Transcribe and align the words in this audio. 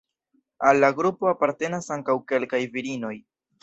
Al 0.69 0.81
la 0.85 0.89
grupo 1.01 1.31
apartenas 1.33 1.93
ankaŭ 1.99 2.19
kelkaj 2.35 2.67
virinoj. 2.77 3.17